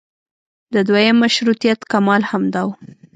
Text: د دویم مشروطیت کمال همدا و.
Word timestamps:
د 0.73 0.75
دویم 0.87 1.15
مشروطیت 1.23 1.79
کمال 1.91 2.21
همدا 2.31 2.61
و. 2.65 2.69